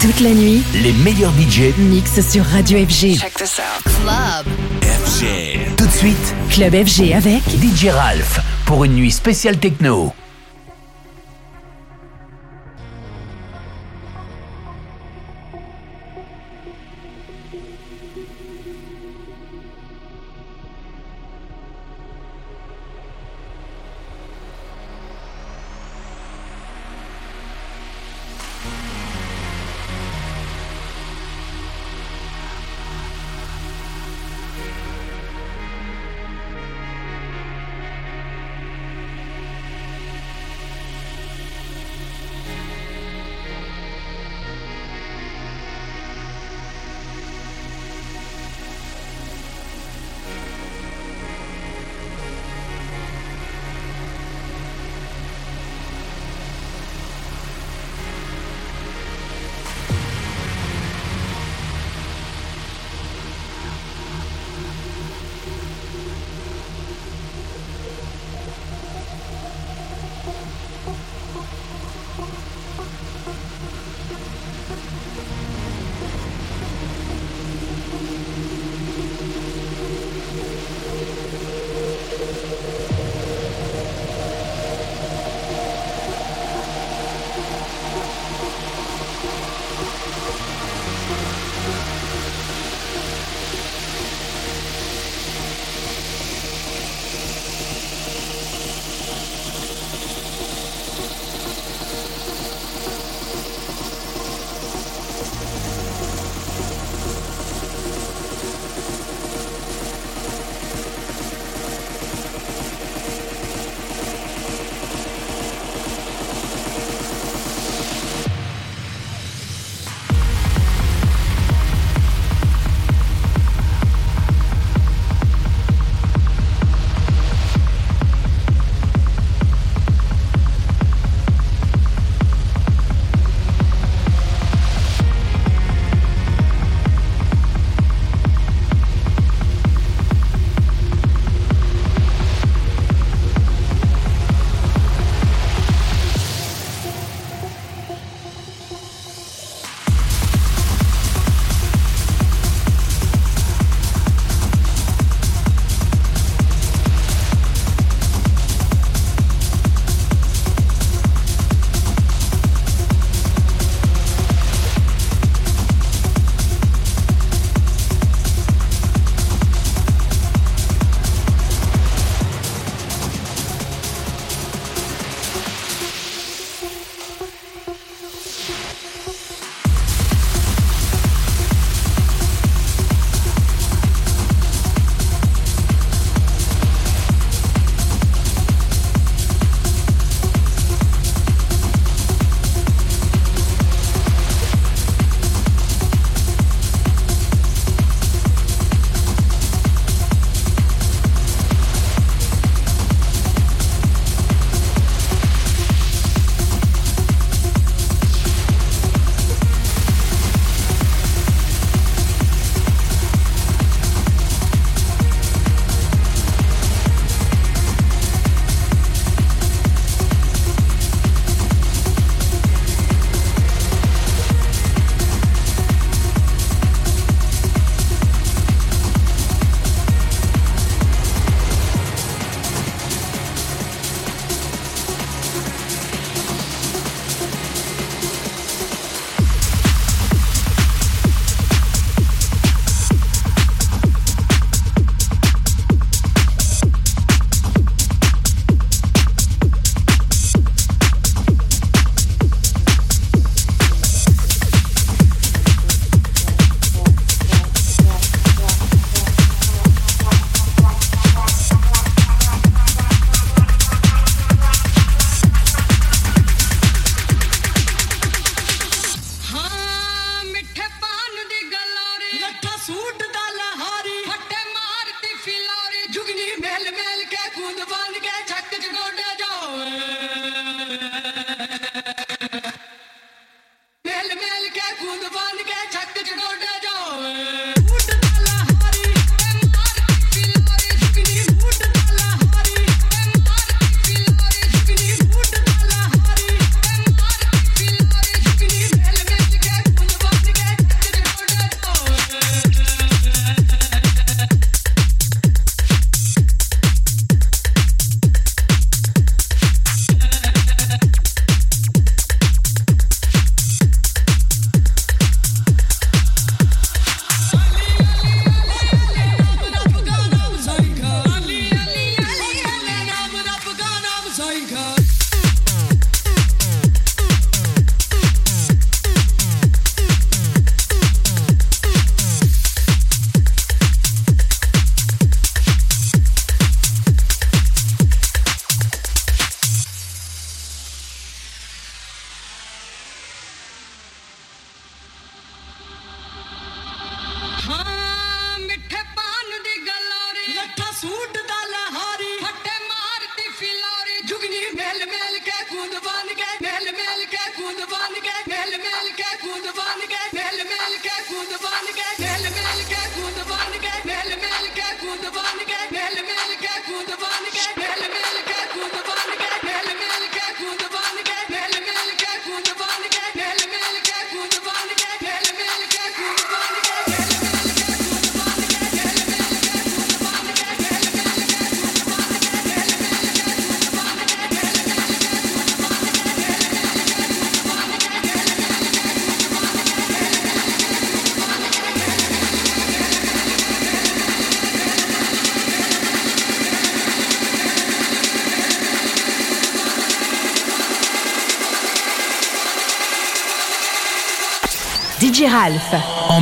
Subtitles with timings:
[0.00, 3.18] Toute la nuit, Les meilleurs budgets mix sur Radio FG.
[3.18, 3.84] Check this out.
[3.84, 4.46] Club.
[4.82, 5.76] FG.
[5.76, 10.14] Tout de suite, Club FG avec DJ Ralph pour une nuit spéciale techno.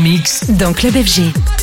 [0.08, 0.44] Mix.
[0.49, 1.57] Dans Club FG.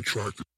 [0.00, 0.49] Attracted.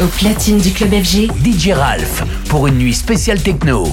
[0.00, 3.92] Au platine du club FG, DJ Ralph pour une nuit spéciale techno.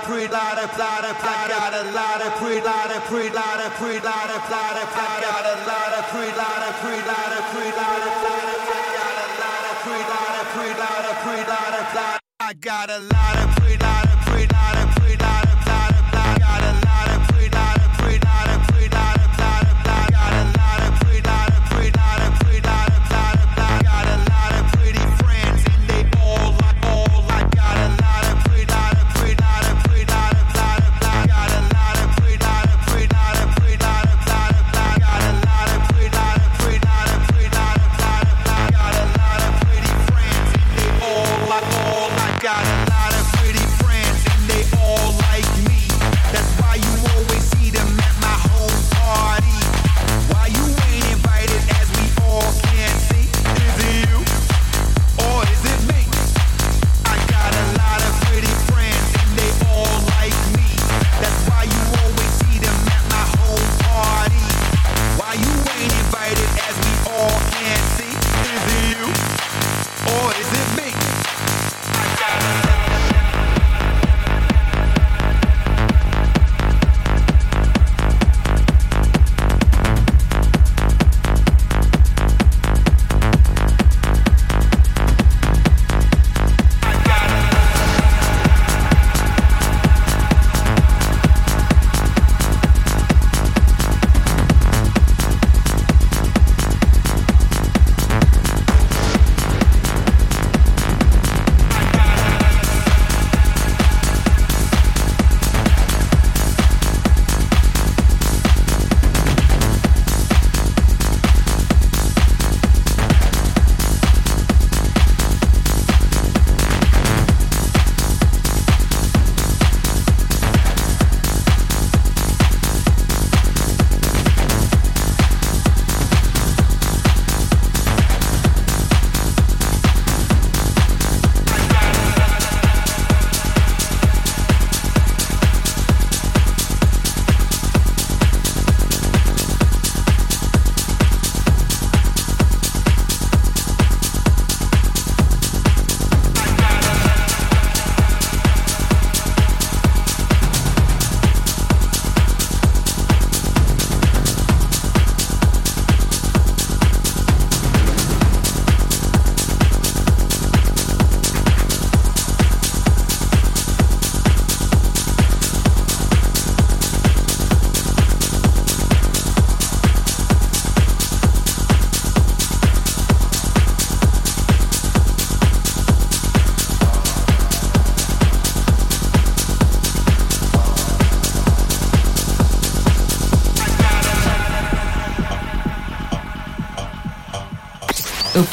[0.00, 3.28] of pre lot of lot of I got a lot of pre lot of pre
[3.30, 6.74] lot of pre lot of lot of I got a lot of pre lot of
[6.80, 10.34] pre lot of pre lot of lot of I got a lot of pre lot
[10.40, 14.09] of pre lot of pre lot of lot I got a lot of pre lot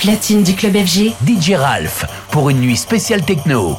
[0.08, 1.12] platine du club FG.
[1.28, 3.78] DJ Ralph pour une nuit spéciale techno.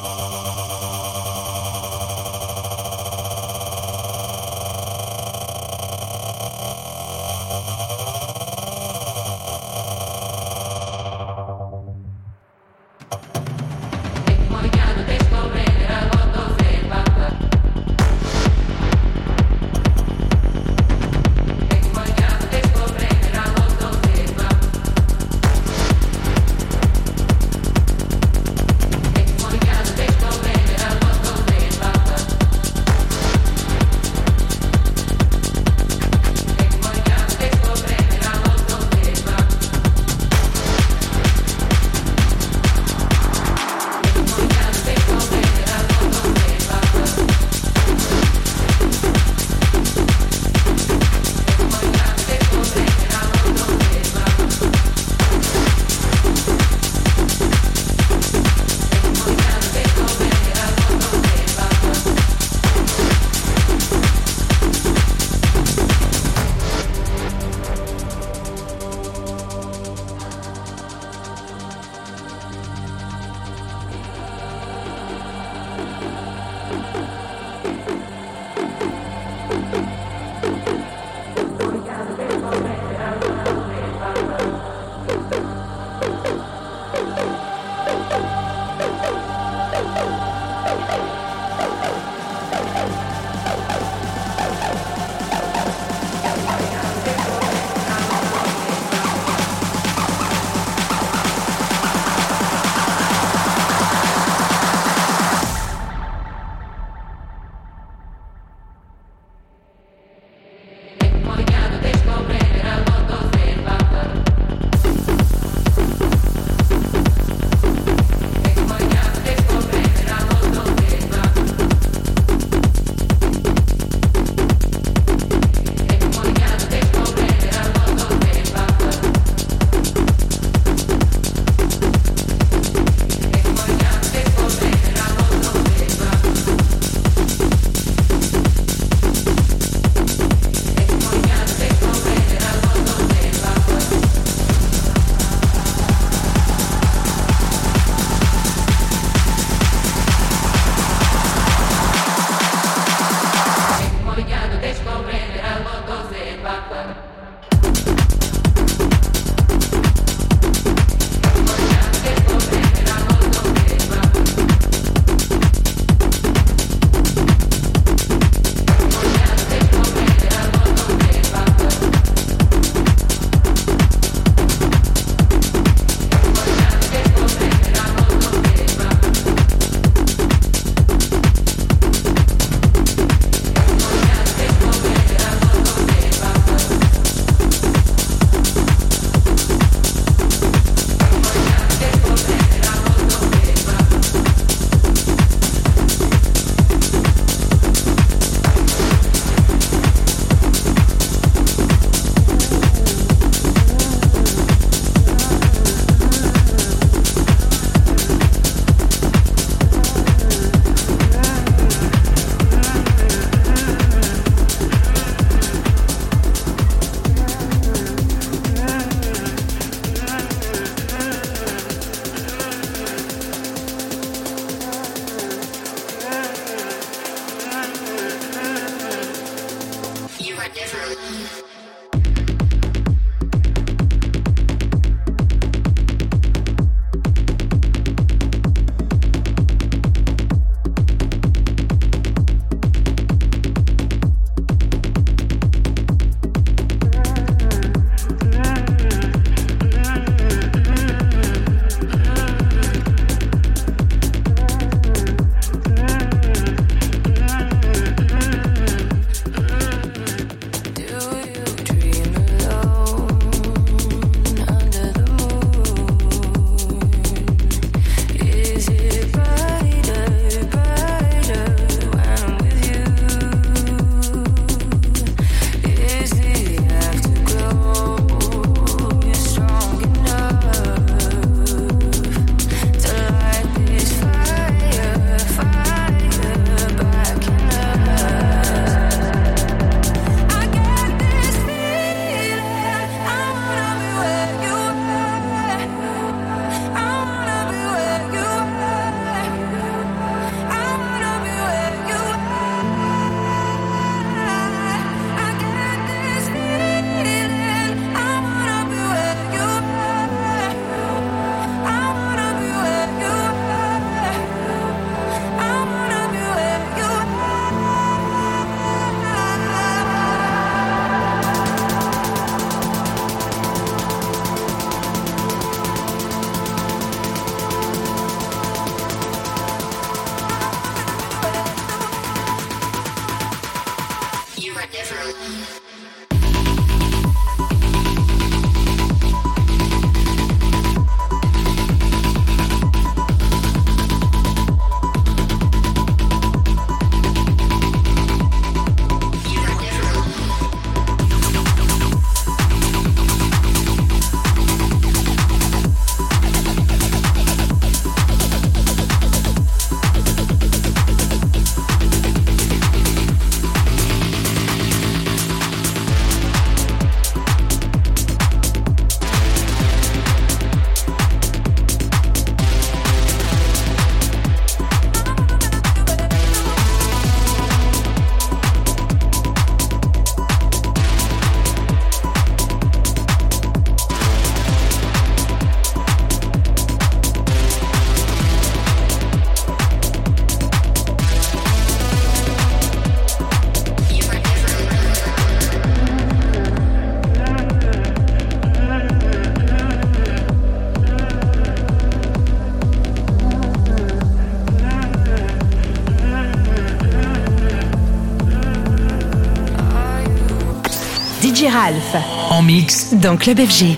[412.49, 413.77] Mix dans Club FG.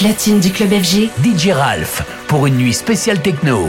[0.00, 3.68] Platine du club FG, DJ Ralph pour une nuit spéciale techno.